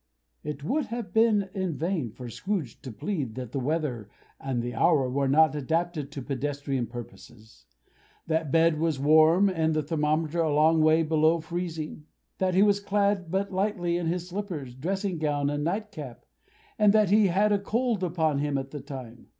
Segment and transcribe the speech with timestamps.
[0.43, 4.73] It would have been in vain for Scrooge to plead that the weather and the
[4.73, 7.67] hour were not adapted to pedestrian purposes;
[8.25, 12.07] that bed was warm and the thermometer a long way below freezing;
[12.39, 16.25] that he was clad but lightly in his slippers, dressing gown, and night cap;
[16.79, 19.27] and that he had a cold upon him at the time.